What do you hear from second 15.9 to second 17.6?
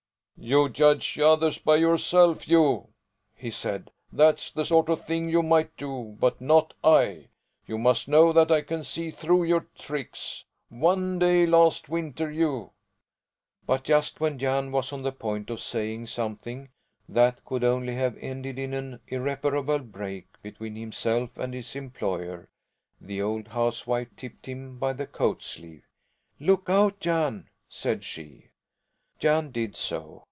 something that